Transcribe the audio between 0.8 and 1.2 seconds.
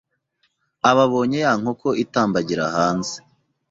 aba